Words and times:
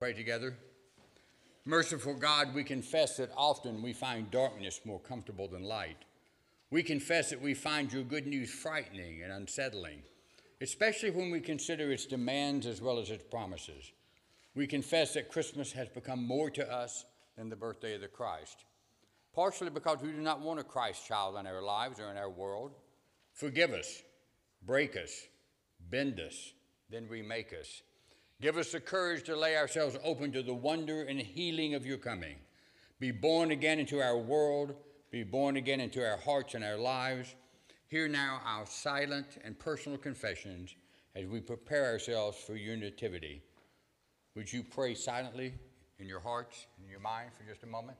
Pray 0.00 0.14
together. 0.14 0.56
Merciful 1.66 2.14
God, 2.14 2.54
we 2.54 2.64
confess 2.64 3.18
that 3.18 3.30
often 3.36 3.82
we 3.82 3.92
find 3.92 4.30
darkness 4.30 4.80
more 4.86 4.98
comfortable 4.98 5.46
than 5.46 5.62
light. 5.62 6.06
We 6.70 6.82
confess 6.82 7.28
that 7.28 7.42
we 7.42 7.52
find 7.52 7.92
your 7.92 8.04
good 8.04 8.26
news 8.26 8.50
frightening 8.50 9.22
and 9.22 9.30
unsettling, 9.30 10.00
especially 10.62 11.10
when 11.10 11.30
we 11.30 11.40
consider 11.40 11.92
its 11.92 12.06
demands 12.06 12.66
as 12.66 12.80
well 12.80 12.98
as 12.98 13.10
its 13.10 13.24
promises. 13.24 13.92
We 14.54 14.66
confess 14.66 15.12
that 15.12 15.28
Christmas 15.28 15.70
has 15.72 15.90
become 15.90 16.26
more 16.26 16.48
to 16.48 16.72
us 16.72 17.04
than 17.36 17.50
the 17.50 17.56
birthday 17.56 17.94
of 17.96 18.00
the 18.00 18.08
Christ, 18.08 18.64
partially 19.34 19.68
because 19.68 19.98
we 20.00 20.12
do 20.12 20.22
not 20.22 20.40
want 20.40 20.60
a 20.60 20.64
Christ 20.64 21.06
child 21.06 21.36
in 21.38 21.46
our 21.46 21.60
lives 21.60 22.00
or 22.00 22.10
in 22.10 22.16
our 22.16 22.30
world. 22.30 22.72
Forgive 23.34 23.72
us, 23.72 24.02
break 24.64 24.96
us, 24.96 25.26
bend 25.90 26.18
us, 26.20 26.54
then 26.88 27.06
remake 27.06 27.52
us. 27.52 27.82
Give 28.40 28.56
us 28.56 28.72
the 28.72 28.80
courage 28.80 29.24
to 29.24 29.36
lay 29.36 29.56
ourselves 29.56 29.98
open 30.02 30.32
to 30.32 30.42
the 30.42 30.54
wonder 30.54 31.02
and 31.02 31.20
healing 31.20 31.74
of 31.74 31.84
your 31.84 31.98
coming. 31.98 32.36
Be 32.98 33.10
born 33.10 33.50
again 33.50 33.78
into 33.78 34.00
our 34.00 34.16
world, 34.16 34.74
be 35.10 35.24
born 35.24 35.56
again 35.56 35.80
into 35.80 36.02
our 36.06 36.16
hearts 36.16 36.54
and 36.54 36.64
our 36.64 36.78
lives. 36.78 37.34
Hear 37.88 38.08
now 38.08 38.40
our 38.46 38.64
silent 38.64 39.38
and 39.44 39.58
personal 39.58 39.98
confessions 39.98 40.74
as 41.14 41.26
we 41.26 41.40
prepare 41.40 41.86
ourselves 41.86 42.38
for 42.38 42.54
your 42.54 42.76
nativity. 42.76 43.42
Would 44.36 44.50
you 44.50 44.62
pray 44.62 44.94
silently 44.94 45.52
in 45.98 46.06
your 46.06 46.20
hearts 46.20 46.66
and 46.78 46.88
your 46.88 47.00
mind 47.00 47.32
for 47.36 47.42
just 47.44 47.62
a 47.62 47.66
moment? 47.66 47.98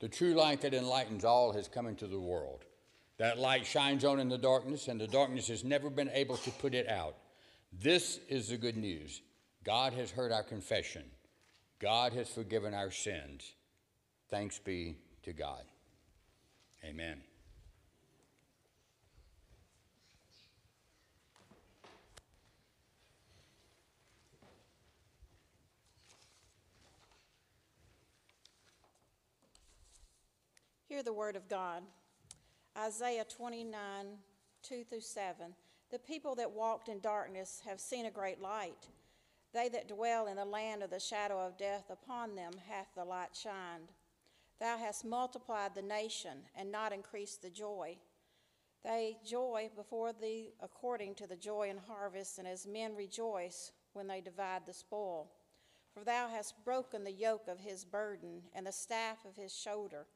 The 0.00 0.08
true 0.08 0.34
light 0.34 0.60
that 0.60 0.74
enlightens 0.74 1.24
all 1.24 1.52
has 1.52 1.68
come 1.68 1.86
into 1.86 2.06
the 2.06 2.20
world. 2.20 2.64
That 3.18 3.38
light 3.38 3.66
shines 3.66 4.04
on 4.04 4.20
in 4.20 4.28
the 4.28 4.38
darkness, 4.38 4.86
and 4.86 5.00
the 5.00 5.08
darkness 5.08 5.48
has 5.48 5.64
never 5.64 5.90
been 5.90 6.10
able 6.12 6.36
to 6.36 6.50
put 6.52 6.74
it 6.74 6.88
out. 6.88 7.16
This 7.72 8.20
is 8.28 8.48
the 8.48 8.56
good 8.56 8.76
news. 8.76 9.20
God 9.64 9.92
has 9.94 10.10
heard 10.10 10.32
our 10.32 10.44
confession. 10.44 11.04
God 11.80 12.12
has 12.12 12.28
forgiven 12.28 12.74
our 12.74 12.90
sins. 12.90 13.54
Thanks 14.30 14.58
be 14.58 14.96
to 15.24 15.32
God. 15.32 15.64
Amen. 16.84 17.20
Hear 30.88 31.02
the 31.02 31.12
word 31.12 31.36
of 31.36 31.50
God. 31.50 31.82
Isaiah 32.74 33.26
29, 33.28 34.06
2 34.62 34.84
through 34.84 35.02
7. 35.02 35.52
The 35.90 35.98
people 35.98 36.34
that 36.36 36.50
walked 36.50 36.88
in 36.88 37.00
darkness 37.00 37.60
have 37.66 37.78
seen 37.78 38.06
a 38.06 38.10
great 38.10 38.40
light. 38.40 38.88
They 39.52 39.68
that 39.68 39.88
dwell 39.88 40.28
in 40.28 40.36
the 40.36 40.46
land 40.46 40.82
of 40.82 40.88
the 40.88 40.98
shadow 40.98 41.40
of 41.46 41.58
death, 41.58 41.90
upon 41.90 42.36
them 42.36 42.52
hath 42.70 42.86
the 42.94 43.04
light 43.04 43.36
shined. 43.36 43.92
Thou 44.60 44.78
hast 44.78 45.04
multiplied 45.04 45.74
the 45.74 45.82
nation, 45.82 46.38
and 46.56 46.72
not 46.72 46.94
increased 46.94 47.42
the 47.42 47.50
joy. 47.50 47.98
They 48.82 49.18
joy 49.26 49.68
before 49.76 50.14
thee 50.14 50.54
according 50.62 51.16
to 51.16 51.26
the 51.26 51.36
joy 51.36 51.68
in 51.68 51.76
harvest, 51.76 52.38
and 52.38 52.48
as 52.48 52.66
men 52.66 52.96
rejoice 52.96 53.72
when 53.92 54.06
they 54.06 54.22
divide 54.22 54.64
the 54.64 54.72
spoil. 54.72 55.30
For 55.92 56.02
thou 56.02 56.28
hast 56.28 56.64
broken 56.64 57.04
the 57.04 57.12
yoke 57.12 57.46
of 57.46 57.60
his 57.60 57.84
burden, 57.84 58.40
and 58.54 58.66
the 58.66 58.72
staff 58.72 59.26
of 59.26 59.36
his 59.36 59.54
shoulder 59.54 60.06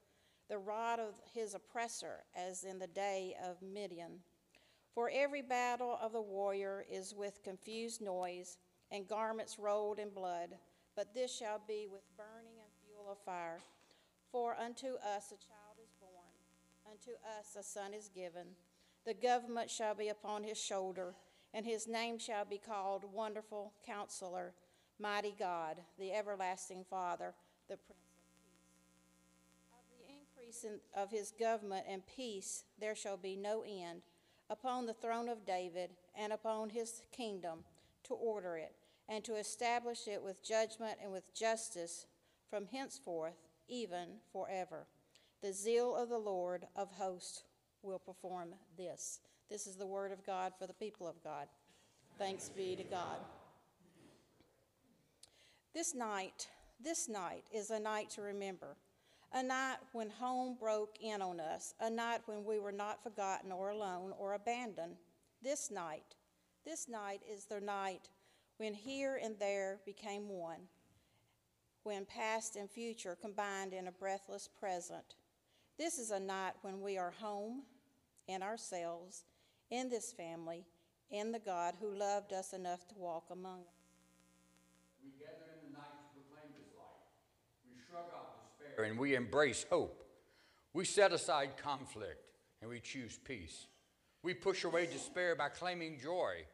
the 0.53 0.59
rod 0.59 1.01
of 1.01 1.15
his 1.33 1.55
oppressor, 1.55 2.25
as 2.37 2.65
in 2.65 2.79
the 2.79 2.87
day 2.87 3.35
of 3.43 3.63
Midian. 3.63 4.19
For 4.95 5.11
every 5.11 5.41
battle 5.41 5.99
of 5.99 6.13
the 6.13 6.21
warrior 6.21 6.85
is 6.93 7.15
with 7.15 7.43
confused 7.43 8.03
noise, 8.03 8.59
and 8.91 9.09
garments 9.09 9.59
rolled 9.59 9.99
in 9.99 10.11
blood, 10.11 10.51
but 10.95 11.15
this 11.15 11.35
shall 11.35 11.63
be 11.67 11.89
with 11.91 12.03
burning 12.19 12.59
and 12.61 12.71
fuel 12.85 13.11
of 13.11 13.17
fire. 13.25 13.61
For 14.31 14.55
unto 14.55 14.89
us 14.97 15.29
a 15.29 15.41
child 15.41 15.79
is 15.83 15.95
born, 15.99 16.91
unto 16.91 17.13
us 17.39 17.57
a 17.59 17.63
son 17.63 17.95
is 17.95 18.11
given. 18.15 18.49
The 19.07 19.15
government 19.15 19.71
shall 19.71 19.95
be 19.95 20.09
upon 20.09 20.45
his 20.45 20.63
shoulder, 20.63 21.15
and 21.55 21.65
his 21.65 21.89
name 21.89 22.19
shall 22.19 22.45
be 22.45 22.59
called 22.59 23.11
Wonderful 23.11 23.73
Counselor, 23.87 24.53
Mighty 24.99 25.35
God, 25.39 25.79
the 25.99 26.13
Everlasting 26.13 26.85
Father, 26.91 27.33
the 27.71 27.79
Prince 27.79 28.02
of 30.97 31.11
his 31.11 31.33
government 31.39 31.85
and 31.89 32.03
peace 32.07 32.65
there 32.79 32.95
shall 32.95 33.17
be 33.17 33.37
no 33.37 33.65
end 33.67 34.03
upon 34.51 34.87
the 34.87 34.95
throne 34.95 35.29
of 35.29 35.47
David 35.47 35.91
and 36.15 36.33
upon 36.33 36.71
his 36.71 37.03
kingdom 37.11 37.61
to 38.05 38.15
order 38.15 38.57
it 38.57 38.75
and 39.09 39.25
to 39.25 39.37
establish 39.37 40.07
it 40.07 40.23
with 40.23 40.45
judgment 40.45 40.99
and 41.03 41.13
with 41.13 41.35
justice 41.35 42.07
from 42.49 42.67
henceforth 42.67 43.37
even 43.69 44.09
forever. 44.33 44.87
The 45.43 45.53
zeal 45.53 45.97
of 45.97 46.09
the 46.09 46.19
Lord 46.19 46.67
of 46.77 46.91
hosts 46.93 47.45
will 47.83 47.99
perform 47.99 48.51
this. 48.77 49.21
This 49.51 49.67
is 49.67 49.77
the 49.77 49.87
word 49.87 50.13
of 50.13 50.25
God 50.25 50.53
for 50.59 50.67
the 50.67 50.75
people 50.75 51.07
of 51.07 51.23
God. 51.25 51.47
Thanks 52.19 52.49
be 52.49 52.77
to 52.77 52.85
God. 52.85 53.19
This 55.75 55.95
night, 55.95 56.49
this 56.83 57.09
night 57.09 57.45
is 57.53 57.71
a 57.71 57.81
night 57.81 58.11
to 58.11 58.23
remember 58.23 58.77
a 59.35 59.43
night 59.43 59.79
when 59.93 60.11
home 60.11 60.57
broke 60.59 60.97
in 61.01 61.23
on 61.23 61.41
us, 61.41 61.75
a 61.81 61.89
night 61.89 62.21
when 62.27 62.45
we 62.45 62.59
were 62.59 62.73
not 62.73 63.03
forgotten 63.03 63.51
or 63.51 63.71
alone 63.71 64.13
or 64.19 64.35
abandoned. 64.35 64.97
This 65.43 65.71
night, 65.71 66.17
this 66.65 66.89
night 66.89 67.23
is 67.31 67.47
the 67.47 67.61
night 67.61 68.11
when 68.59 68.75
here 68.75 69.19
and 69.23 69.39
there 69.39 69.81
became 69.87 70.29
one, 70.29 70.61
when 71.83 72.05
past 72.05 72.57
and 72.57 72.71
future 72.71 73.17
combined 73.21 73.73
in 73.73 73.89
a 73.89 73.93
breathless 73.93 74.49
present. 74.61 75.17
This 75.79 75.99
is 75.99 76.11
a 76.11 76.21
night 76.21 76.53
when 76.63 76.81
we 76.81 76.99
are 76.99 77.11
home, 77.11 77.63
in 78.29 78.43
ourselves, 78.43 79.25
in 79.71 79.89
this 79.89 80.13
family, 80.13 80.65
in 81.11 81.33
the 81.33 81.39
God 81.39 81.75
who 81.81 81.95
loved 81.95 82.33
us 82.33 82.53
enough 82.53 82.87
to 82.89 82.95
walk 82.97 83.25
among 83.33 83.61
us. 83.63 83.72
And 88.79 88.99
we 88.99 89.15
embrace 89.15 89.67
hope. 89.71 90.05
We 90.75 90.85
set 90.85 91.13
aside 91.13 91.57
conflict 91.57 92.25
and 92.61 92.71
we 92.71 92.81
choose 92.81 93.19
peace. 93.25 93.67
We 94.23 94.35
push 94.35 94.65
away 94.65 94.87
despair 94.87 95.35
by 95.35 95.49
claiming 95.49 95.99
joy. 96.03 96.45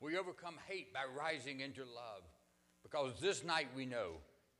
We 0.00 0.16
overcome 0.16 0.56
hate 0.66 0.92
by 0.92 1.04
rising 1.16 1.60
into 1.60 1.82
love. 1.82 2.22
Because 2.82 3.20
this 3.20 3.44
night 3.44 3.68
we 3.76 3.84
know, 3.84 4.14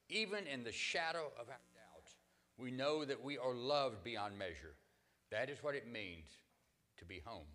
even 0.08 0.46
in 0.46 0.62
the 0.62 0.72
shadow 0.72 1.32
of 1.40 1.48
our 1.48 1.60
doubts, 1.74 2.16
we 2.58 2.70
know 2.70 3.04
that 3.04 3.24
we 3.24 3.38
are 3.38 3.54
loved 3.54 4.04
beyond 4.04 4.38
measure. 4.38 4.74
That 5.30 5.48
is 5.48 5.62
what 5.62 5.74
it 5.74 5.90
means 5.90 6.28
to 6.98 7.04
be 7.04 7.22
home. 7.24 7.46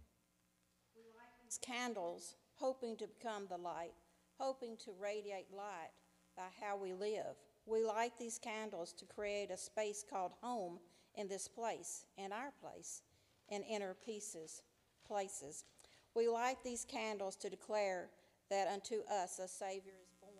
We 0.95 1.03
light 1.15 1.29
these 1.43 1.59
candles, 1.61 2.35
hoping 2.55 2.97
to 2.97 3.07
become 3.07 3.45
the 3.49 3.57
light, 3.57 3.93
hoping 4.39 4.77
to 4.85 4.91
radiate 4.99 5.53
light 5.55 5.91
by 6.35 6.47
how 6.59 6.77
we 6.77 6.93
live. 6.93 7.35
We 7.65 7.83
light 7.83 8.13
these 8.19 8.37
candles 8.37 8.93
to 8.93 9.05
create 9.05 9.49
a 9.49 9.57
space 9.57 10.03
called 10.07 10.33
home 10.41 10.79
in 11.15 11.27
this 11.27 11.47
place, 11.47 12.05
in 12.17 12.31
our 12.31 12.53
place, 12.61 13.01
in 13.49 13.63
inner 13.63 13.95
pieces, 14.05 14.61
places. 15.07 15.65
We 16.13 16.27
light 16.27 16.57
these 16.63 16.85
candles 16.85 17.35
to 17.37 17.49
declare 17.49 18.09
that 18.49 18.67
unto 18.67 19.01
us 19.11 19.39
a 19.39 19.47
Savior 19.47 19.93
is 20.01 20.13
born, 20.21 20.35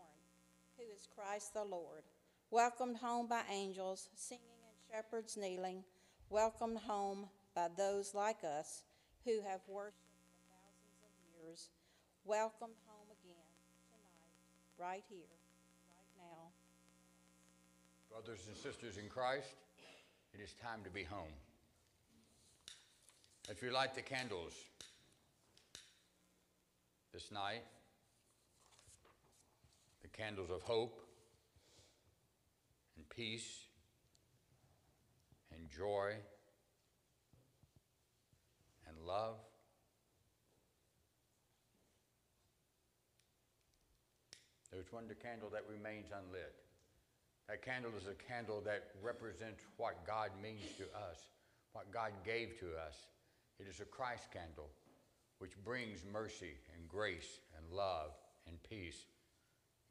who 0.77 0.83
is 0.95 1.07
Christ 1.15 1.53
the 1.53 1.63
Lord, 1.63 2.03
welcomed 2.51 2.97
home 2.97 3.27
by 3.27 3.41
angels, 3.51 4.09
singing 4.15 4.43
and 4.67 4.77
shepherds 4.91 5.35
kneeling, 5.35 5.83
welcomed 6.29 6.77
home 6.77 7.27
by 7.55 7.69
those 7.75 8.13
like 8.13 8.43
us 8.43 8.83
who 9.23 9.41
have 9.41 9.61
worshiped 9.67 9.97
for 10.21 10.37
thousands 10.45 11.01
of 11.01 11.41
years, 11.41 11.69
welcomed 12.23 12.77
home 12.85 13.07
again 13.07 13.49
tonight, 13.89 14.13
right 14.77 15.03
here. 15.09 15.34
Brothers 18.15 18.47
and 18.47 18.55
sisters 18.55 18.95
in 18.95 19.09
Christ, 19.09 19.57
it 20.33 20.39
is 20.39 20.53
time 20.63 20.79
to 20.85 20.89
be 20.89 21.03
home. 21.03 21.33
As 23.51 23.61
we 23.61 23.69
light 23.69 23.93
the 23.93 24.01
candles 24.01 24.53
this 27.13 27.29
night, 27.29 27.63
the 30.01 30.07
candles 30.07 30.49
of 30.49 30.61
hope 30.61 31.01
and 32.95 33.03
peace 33.09 33.65
and 35.53 35.69
joy 35.69 36.13
and 38.87 38.97
love. 39.05 39.35
There's 44.71 44.89
one 44.93 45.03
candle 45.21 45.49
that 45.49 45.65
remains 45.69 46.05
unlit. 46.17 46.64
That 47.47 47.61
candle 47.61 47.91
is 47.97 48.07
a 48.07 48.15
candle 48.31 48.61
that 48.65 48.89
represents 49.03 49.63
what 49.77 50.05
God 50.07 50.31
means 50.41 50.65
to 50.77 50.83
us, 51.09 51.29
what 51.73 51.91
God 51.91 52.11
gave 52.25 52.59
to 52.59 52.67
us. 52.75 52.95
It 53.59 53.67
is 53.67 53.79
a 53.79 53.85
Christ 53.85 54.31
candle 54.33 54.69
which 55.39 55.51
brings 55.63 55.99
mercy 56.11 56.53
and 56.75 56.87
grace 56.87 57.39
and 57.57 57.75
love 57.75 58.11
and 58.47 58.57
peace, 58.63 59.05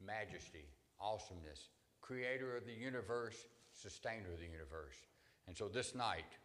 majesty, 0.05 0.65
awesomeness, 0.99 1.69
creator 2.01 2.57
of 2.57 2.65
the 2.65 2.73
universe, 2.73 3.47
sustainer 3.71 4.33
of 4.33 4.39
the 4.39 4.51
universe. 4.51 4.97
And 5.47 5.55
so 5.55 5.67
this 5.67 5.95
night, 5.95 6.37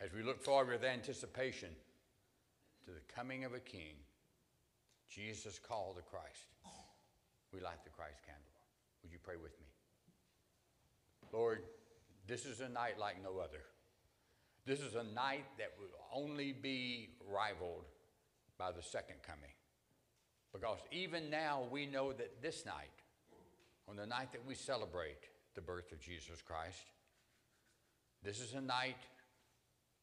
as 0.00 0.12
we 0.12 0.22
look 0.22 0.42
forward 0.42 0.70
with 0.70 0.84
anticipation 0.84 1.70
to 2.84 2.90
the 2.90 3.14
coming 3.14 3.44
of 3.44 3.54
a 3.54 3.60
king, 3.60 3.96
Jesus 5.08 5.58
called 5.58 5.96
the 5.96 6.02
Christ. 6.02 6.46
We 7.52 7.60
light 7.60 7.84
the 7.84 7.90
Christ 7.90 8.20
candle. 8.26 8.42
Would 9.02 9.12
you 9.12 9.18
pray 9.22 9.36
with 9.36 9.52
me? 9.60 9.63
Lord, 11.34 11.64
this 12.28 12.46
is 12.46 12.60
a 12.60 12.68
night 12.68 12.96
like 12.96 13.20
no 13.20 13.38
other. 13.38 13.64
This 14.64 14.78
is 14.78 14.94
a 14.94 15.02
night 15.02 15.44
that 15.58 15.72
will 15.80 15.88
only 16.14 16.52
be 16.52 17.08
rivaled 17.28 17.86
by 18.56 18.70
the 18.70 18.82
second 18.82 19.16
coming. 19.26 19.50
Because 20.52 20.78
even 20.92 21.30
now 21.30 21.64
we 21.72 21.86
know 21.86 22.12
that 22.12 22.40
this 22.40 22.64
night, 22.64 23.02
on 23.88 23.96
the 23.96 24.06
night 24.06 24.30
that 24.30 24.46
we 24.46 24.54
celebrate 24.54 25.28
the 25.56 25.60
birth 25.60 25.90
of 25.90 26.00
Jesus 26.00 26.40
Christ, 26.40 26.86
this 28.22 28.40
is 28.40 28.54
a 28.54 28.60
night 28.60 29.02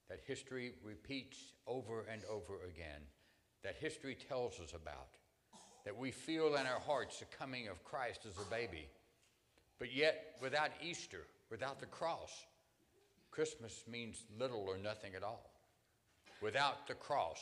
that 0.09 0.19
history 0.27 0.73
repeats 0.83 1.37
over 1.65 2.05
and 2.11 2.23
over 2.29 2.65
again, 2.67 3.01
that 3.63 3.77
history 3.79 4.17
tells 4.27 4.59
us 4.59 4.73
about, 4.73 5.15
that 5.85 5.97
we 5.97 6.11
feel 6.11 6.55
in 6.55 6.67
our 6.67 6.81
hearts 6.81 7.19
the 7.19 7.25
coming 7.25 7.69
of 7.69 7.85
Christ 7.85 8.25
as 8.27 8.35
a 8.37 8.49
baby. 8.51 8.89
But 9.81 9.91
yet, 9.91 10.35
without 10.39 10.69
Easter, 10.79 11.25
without 11.49 11.79
the 11.79 11.87
cross, 11.87 12.45
Christmas 13.31 13.83
means 13.91 14.25
little 14.37 14.63
or 14.67 14.77
nothing 14.77 15.15
at 15.15 15.23
all. 15.23 15.49
Without 16.39 16.87
the 16.87 16.93
cross, 16.93 17.39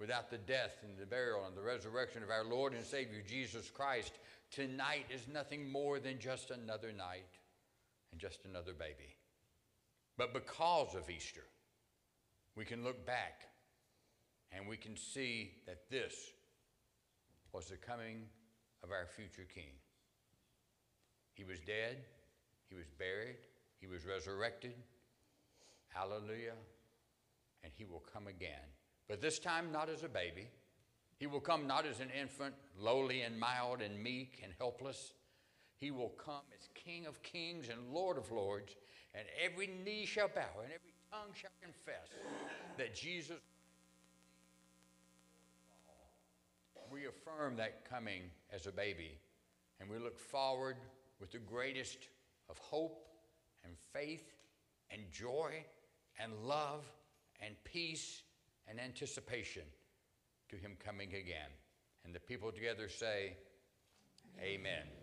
without 0.00 0.30
the 0.30 0.38
death 0.38 0.78
and 0.82 0.96
the 0.96 1.04
burial 1.04 1.44
and 1.46 1.54
the 1.54 1.60
resurrection 1.60 2.22
of 2.22 2.30
our 2.30 2.42
Lord 2.42 2.72
and 2.72 2.82
Savior 2.82 3.22
Jesus 3.28 3.68
Christ, 3.68 4.14
tonight 4.50 5.04
is 5.10 5.28
nothing 5.30 5.70
more 5.70 5.98
than 5.98 6.18
just 6.18 6.52
another 6.52 6.90
night 6.90 7.28
and 8.12 8.18
just 8.18 8.46
another 8.46 8.72
baby. 8.72 9.14
But 10.16 10.32
because 10.32 10.94
of 10.94 11.10
Easter, 11.10 11.44
we 12.56 12.64
can 12.64 12.82
look 12.82 13.04
back 13.04 13.42
and 14.52 14.66
we 14.66 14.78
can 14.78 14.96
see 14.96 15.52
that 15.66 15.90
this 15.90 16.14
was 17.52 17.66
the 17.66 17.76
coming 17.76 18.22
of 18.82 18.90
our 18.90 19.04
future 19.04 19.46
King. 19.54 19.72
He 21.36 21.44
was 21.44 21.60
dead, 21.60 21.98
he 22.70 22.74
was 22.74 22.86
buried, 22.98 23.36
he 23.78 23.86
was 23.86 24.06
resurrected. 24.06 24.74
Hallelujah. 25.88 26.56
And 27.62 27.72
he 27.76 27.84
will 27.84 28.02
come 28.12 28.26
again. 28.26 28.64
But 29.06 29.20
this 29.20 29.38
time, 29.38 29.70
not 29.70 29.90
as 29.90 30.02
a 30.02 30.08
baby. 30.08 30.48
He 31.18 31.26
will 31.26 31.40
come 31.40 31.66
not 31.66 31.86
as 31.86 32.00
an 32.00 32.10
infant, 32.18 32.54
lowly 32.78 33.22
and 33.22 33.38
mild 33.38 33.80
and 33.80 34.02
meek 34.02 34.40
and 34.42 34.52
helpless. 34.58 35.14
He 35.76 35.90
will 35.90 36.10
come 36.10 36.42
as 36.54 36.68
King 36.74 37.06
of 37.06 37.22
kings 37.22 37.68
and 37.68 37.92
Lord 37.92 38.18
of 38.18 38.30
lords, 38.32 38.74
and 39.14 39.24
every 39.42 39.66
knee 39.66 40.06
shall 40.06 40.28
bow 40.28 40.60
and 40.62 40.72
every 40.72 40.92
tongue 41.10 41.32
shall 41.34 41.50
confess 41.62 42.08
that 42.78 42.94
Jesus. 42.94 43.36
We 46.90 47.06
affirm 47.06 47.56
that 47.56 47.88
coming 47.88 48.22
as 48.52 48.66
a 48.66 48.72
baby, 48.72 49.18
and 49.80 49.90
we 49.90 49.98
look 49.98 50.18
forward 50.18 50.76
with 51.20 51.32
the 51.32 51.38
greatest 51.38 52.08
of 52.48 52.58
hope 52.58 53.06
and 53.64 53.74
faith 53.92 54.32
and 54.90 55.02
joy 55.10 55.64
and 56.18 56.32
love 56.44 56.84
and 57.40 57.54
peace 57.64 58.22
and 58.68 58.80
anticipation 58.80 59.62
to 60.48 60.56
him 60.56 60.76
coming 60.84 61.08
again. 61.08 61.50
And 62.04 62.14
the 62.14 62.20
people 62.20 62.52
together 62.52 62.88
say, 62.88 63.36
Amen. 64.40 64.60
Amen. 64.60 64.95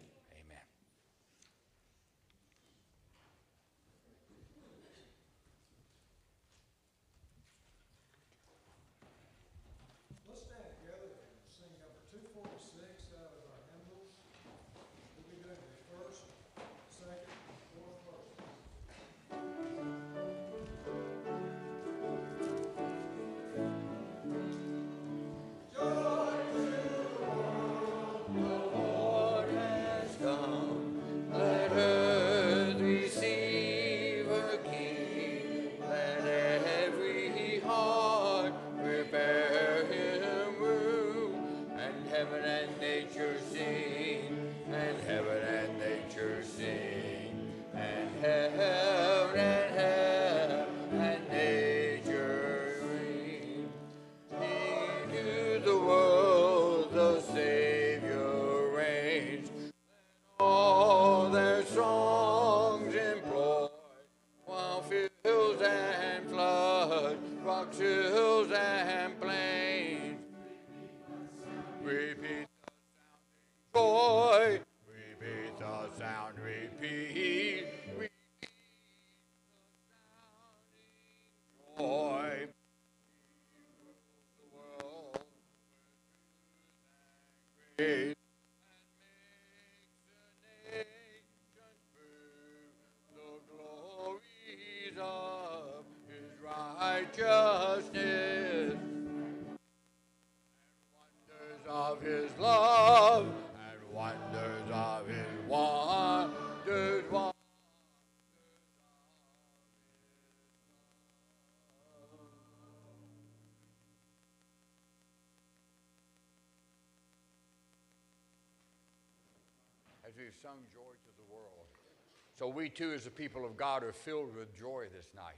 So 122.38 122.48
we 122.48 122.70
too, 122.70 122.94
as 122.94 123.04
the 123.04 123.12
people 123.12 123.46
of 123.46 123.58
God, 123.58 123.84
are 123.84 123.94
filled 123.94 124.36
with 124.36 124.58
joy 124.58 124.86
this 124.94 125.10
night. 125.16 125.36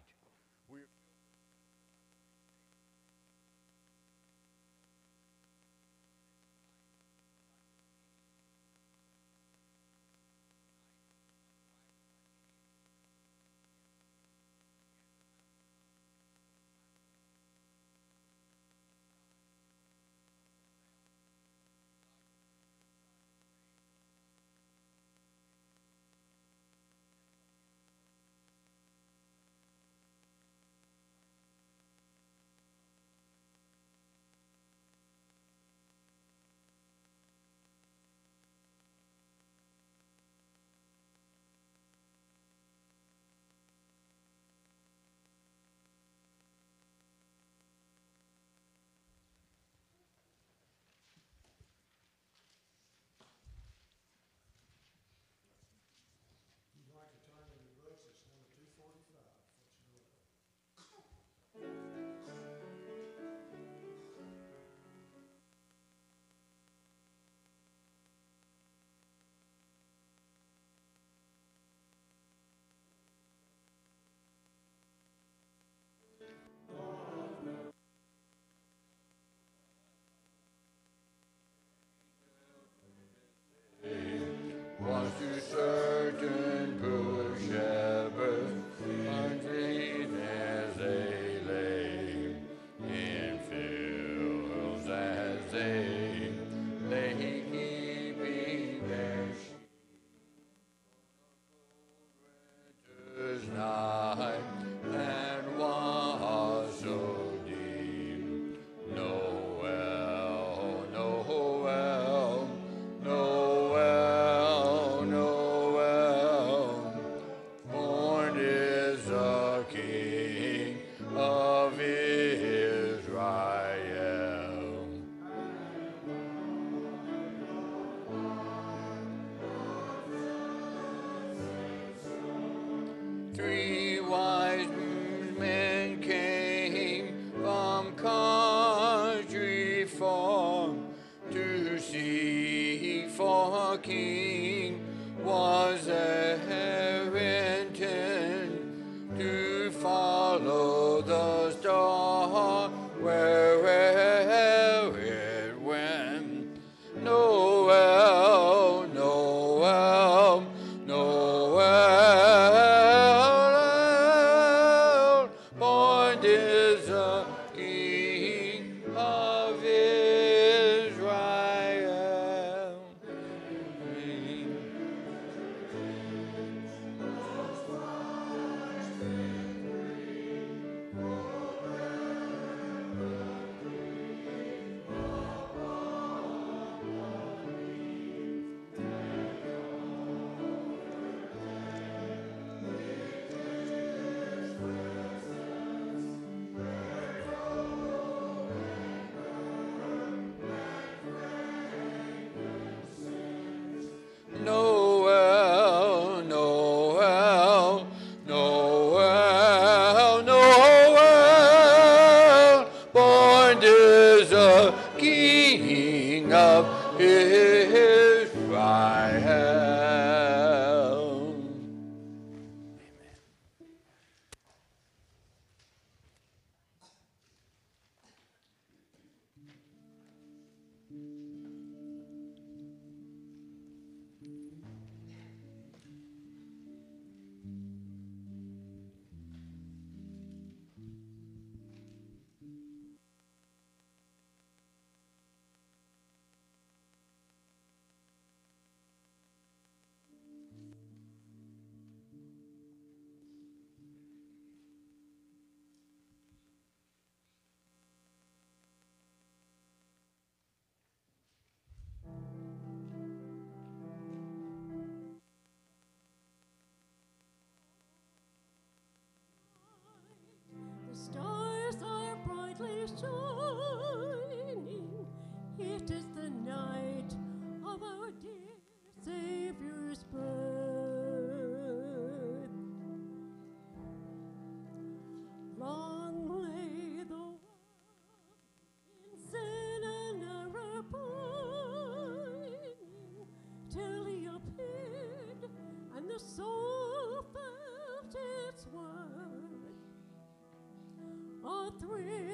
A 301.83 302.24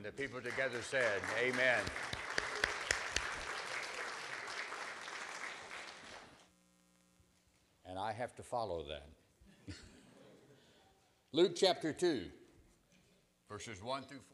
And 0.00 0.06
the 0.06 0.12
people 0.12 0.40
together 0.40 0.80
said, 0.80 1.20
Amen. 1.38 1.78
And 7.84 7.98
I 7.98 8.10
have 8.12 8.34
to 8.36 8.42
follow 8.42 8.82
that. 8.84 9.08
Luke 11.32 11.52
chapter 11.54 11.92
2, 11.92 12.30
verses 13.46 13.82
1 13.82 14.04
through 14.04 14.20
4. 14.20 14.24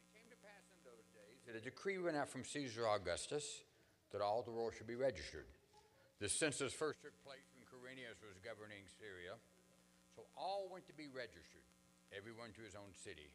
It 0.00 0.16
came 0.16 0.30
to 0.30 0.36
pass 0.36 0.64
in 0.72 0.80
those 0.82 1.04
days 1.12 1.42
that 1.46 1.56
a 1.56 1.60
decree 1.62 1.98
went 1.98 2.16
out 2.16 2.30
from 2.30 2.42
Caesar 2.46 2.88
Augustus 2.88 3.64
that 4.12 4.20
all 4.20 4.44
the 4.44 4.52
world 4.52 4.76
should 4.76 4.86
be 4.86 4.96
registered. 4.96 5.48
The 6.20 6.28
census 6.28 6.72
first 6.72 7.02
took 7.02 7.16
place 7.26 7.48
when 7.56 7.64
Quirinius 7.66 8.20
was 8.22 8.38
governing 8.44 8.86
Syria, 9.00 9.40
so 10.14 10.28
all 10.36 10.68
went 10.70 10.86
to 10.86 10.94
be 10.94 11.08
registered, 11.08 11.64
everyone 12.12 12.52
to 12.54 12.62
his 12.62 12.76
own 12.76 12.92
city. 12.92 13.32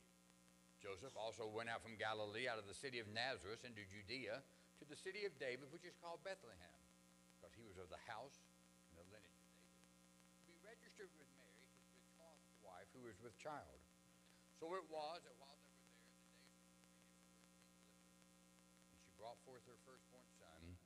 Joseph 0.78 1.18
also 1.18 1.50
went 1.50 1.68
out 1.68 1.82
from 1.82 1.98
Galilee, 1.98 2.46
out 2.46 2.62
of 2.62 2.70
the 2.70 2.78
city 2.78 3.02
of 3.02 3.10
Nazareth, 3.10 3.66
into 3.66 3.82
Judea, 3.90 4.46
to 4.78 4.86
the 4.86 4.96
city 4.96 5.26
of 5.26 5.34
David, 5.42 5.74
which 5.74 5.84
is 5.84 5.98
called 5.98 6.22
Bethlehem, 6.22 6.80
because 7.36 7.52
he 7.58 7.66
was 7.66 7.82
of 7.82 7.90
the 7.90 8.00
house 8.06 8.38
and 8.94 9.02
the 9.02 9.08
lineage 9.10 9.42
of 9.42 9.52
David, 9.58 9.90
to 10.38 10.46
be 10.46 10.56
registered 10.62 11.10
with 11.18 11.26
Mary, 11.34 11.66
his 11.66 11.90
betrothed 11.98 12.62
wife, 12.62 12.86
who 12.94 13.02
was 13.02 13.18
with 13.26 13.34
child. 13.42 13.82
So 14.62 14.78
it 14.78 14.86
was 14.88 15.26
that 15.26 15.34
while 15.42 15.58
they 15.58 15.74
were 15.74 15.90
there, 15.98 16.14
the 16.14 16.38
days 16.38 16.54
were 16.54 16.70
completed 16.70 17.18
for 17.18 17.34
her 17.34 17.34
to 17.34 17.66
be 17.66 17.66
delivered. 17.66 18.94
And 18.94 19.02
she 19.02 19.10
brought 19.18 19.42
forth 19.42 19.66
her 19.66 19.82
firstborn 19.82 20.30
son, 20.38 20.78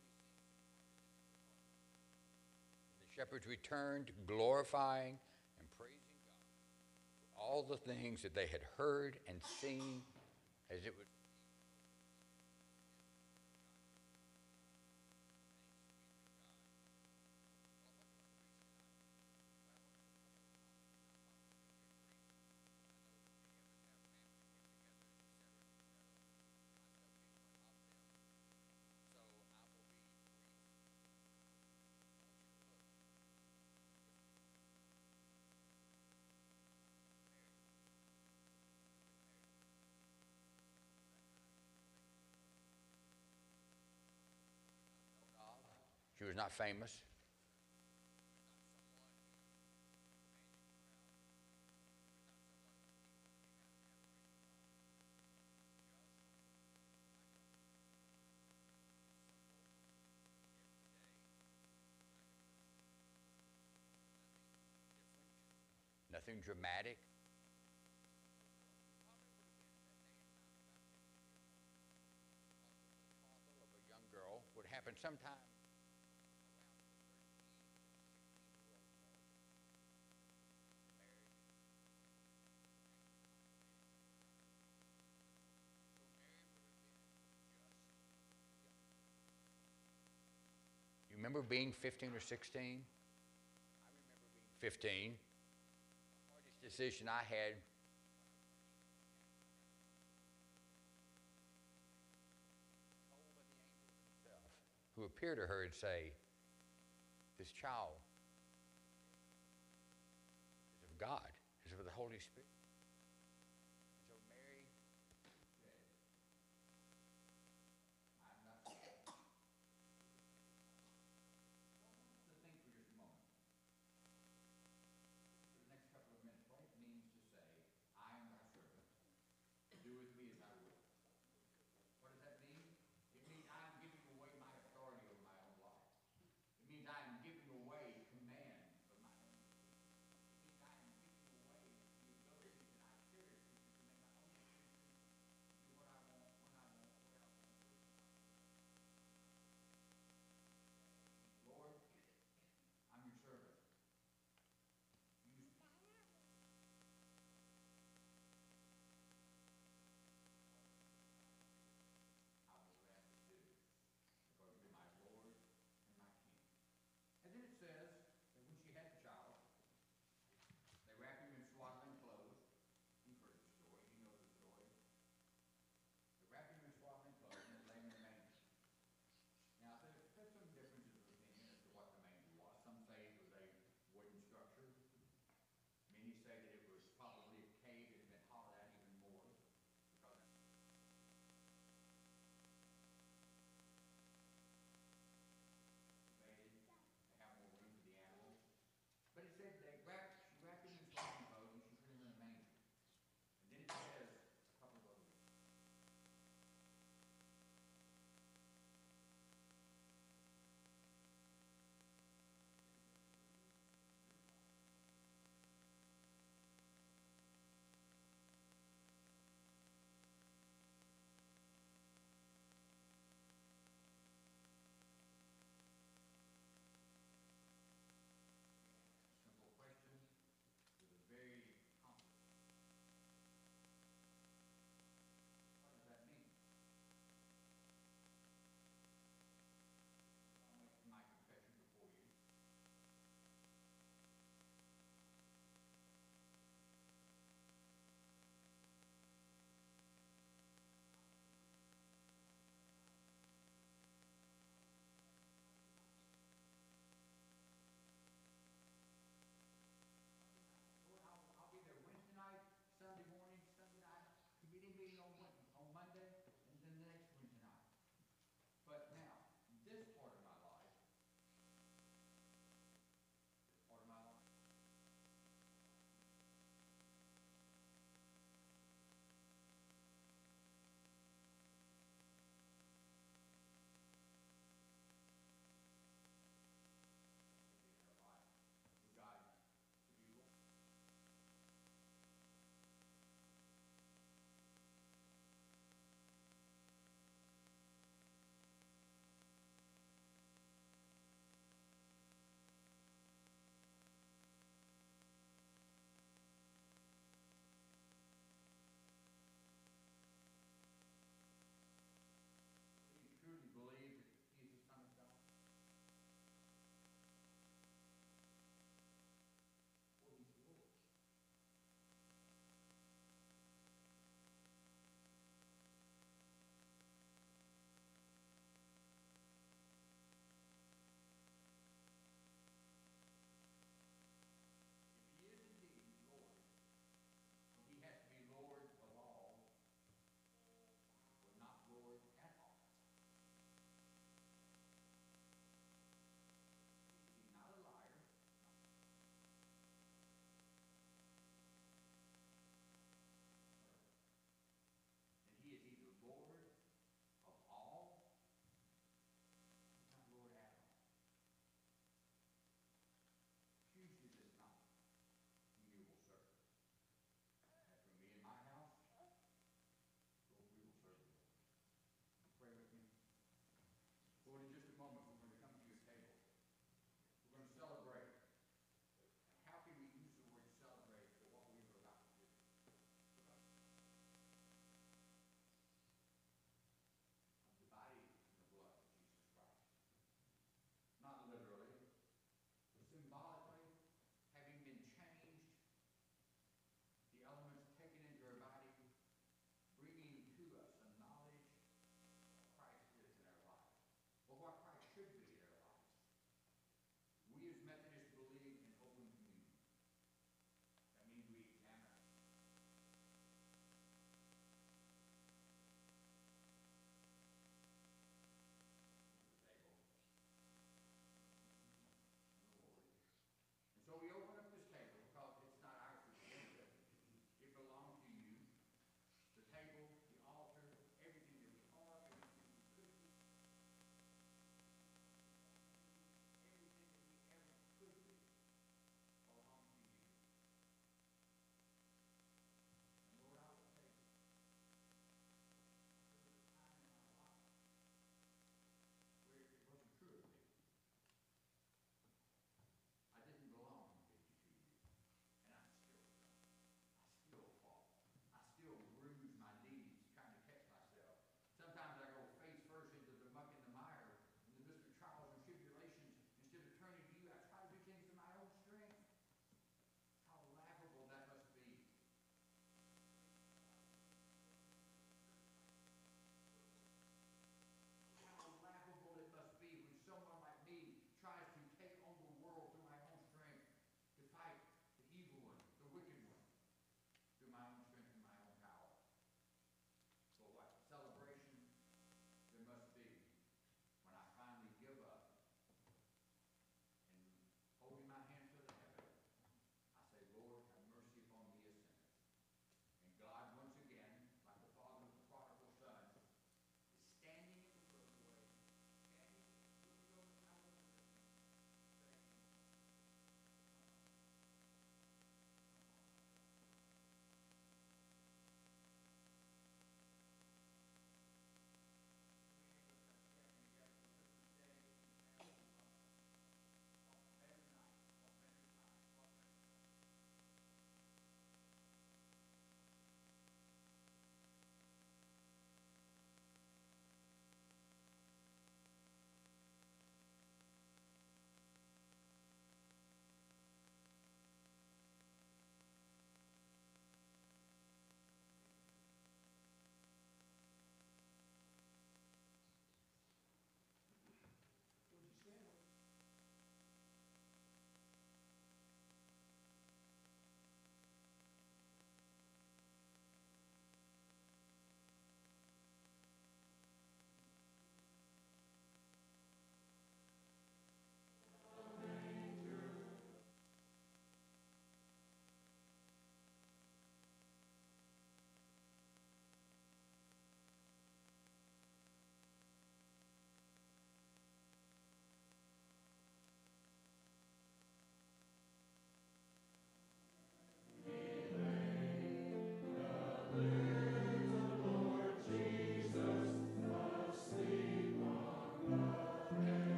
And 2.92 3.00
the 3.00 3.15
shepherds 3.26 3.46
returned, 3.46 4.10
glorifying 4.26 5.18
and 5.58 5.68
praising 5.78 5.96
God 6.22 7.34
for 7.34 7.42
all 7.42 7.66
the 7.68 7.76
things 7.76 8.22
that 8.22 8.34
they 8.34 8.46
had 8.46 8.60
heard 8.76 9.16
and 9.28 9.40
seen 9.60 10.02
as 10.70 10.84
it 10.84 10.94
was. 10.96 11.06
Was 46.26 46.34
not 46.34 46.52
famous. 46.52 47.02
Nothing 66.12 66.40
dramatic. 66.44 66.98
Would 74.56 74.66
happen 74.72 74.94
sometime 75.00 75.36
You 91.16 91.22
remember 91.36 91.50
being 91.50 91.72
15 91.72 92.14
or 92.14 92.20
16? 92.20 92.60
I 92.60 92.64
remember 92.64 92.80
being 92.80 92.80
15. 94.62 95.12
The 95.12 96.32
hardest 96.32 96.62
decision 96.64 97.08
I 97.08 97.24
had 97.28 97.52
who 104.96 105.04
appeared 105.04 105.36
to 105.36 105.46
her 105.46 105.64
and 105.64 105.74
say, 105.74 106.12
This 107.38 107.50
child 107.50 108.00
is 110.80 110.90
of 110.90 110.98
God, 110.98 111.20
is 111.66 111.78
of 111.78 111.84
the 111.84 111.92
Holy 111.92 112.18
Spirit. 112.18 112.55